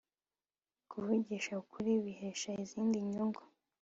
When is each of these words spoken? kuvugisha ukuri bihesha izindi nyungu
kuvugisha 0.89 1.51
ukuri 1.61 1.91
bihesha 2.03 2.49
izindi 2.63 2.97
nyungu 3.11 3.41